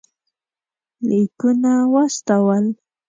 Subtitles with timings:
[1.07, 2.65] لیکونه واستول.